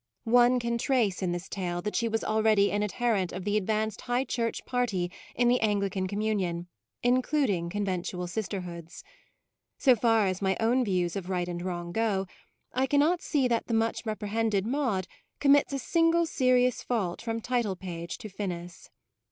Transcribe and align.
One 0.25 0.59
can 0.59 0.79
trace 0.79 1.21
in 1.21 1.31
this 1.31 1.47
tale 1.47 1.79
that 1.83 1.91
PREFATORY 1.91 1.91
NOTE 1.91 1.95
she 1.97 2.07
was 2.07 2.23
already 2.23 2.71
an 2.71 2.81
adherent 2.81 3.31
of 3.31 3.43
the 3.45 3.55
advanced 3.55 4.01
High 4.01 4.23
Church 4.23 4.65
party 4.65 5.11
in 5.35 5.47
the 5.47 5.61
Anglican 5.61 6.07
communion, 6.07 6.65
including 7.03 7.69
con 7.69 7.85
ventual 7.85 8.27
sisterhoods. 8.27 9.03
So 9.77 9.95
far 9.95 10.25
as 10.25 10.41
my 10.41 10.57
own 10.59 10.83
views 10.83 11.15
of 11.15 11.29
right 11.29 11.47
and 11.47 11.61
wrong 11.61 11.91
go, 11.91 12.25
I 12.73 12.87
cannot 12.87 13.21
see 13.21 13.47
that 13.49 13.67
the 13.67 13.75
much 13.75 14.03
reprehended 14.03 14.65
Maude 14.65 15.05
commits 15.39 15.71
a 15.71 15.77
single 15.77 16.25
serious 16.25 16.81
fault 16.81 17.21
from 17.21 17.39
title 17.39 17.75
page 17.75 18.17
to 18.17 18.27
finis. 18.29 18.89